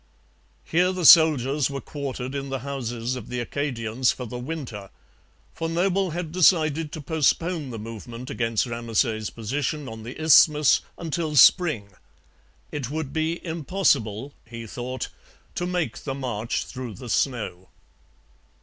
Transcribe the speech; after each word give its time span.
Here 0.63 0.91
the 0.91 1.05
soldiers 1.05 1.69
were 1.69 1.79
quartered 1.79 2.33
in 2.33 2.49
the 2.49 2.61
houses 2.65 3.15
of 3.15 3.27
the 3.29 3.39
Acadians 3.39 4.11
for 4.11 4.25
the 4.25 4.39
winter, 4.39 4.89
for 5.53 5.69
Noble 5.69 6.09
had 6.09 6.31
decided 6.31 6.91
to 6.91 7.01
postpone 7.01 7.69
the 7.69 7.77
movement 7.77 8.31
against 8.31 8.65
Ramesay's 8.65 9.29
position 9.29 9.87
on 9.87 10.01
the 10.01 10.19
isthmus 10.19 10.81
until 10.97 11.35
spring. 11.35 11.89
It 12.71 12.89
would 12.89 13.13
be 13.13 13.45
impossible, 13.45 14.33
he 14.43 14.65
thought, 14.65 15.09
to 15.53 15.67
make 15.67 15.99
the 16.03 16.15
march 16.15 16.65
through 16.65 16.95
the 16.95 17.07
snow. 17.07 17.69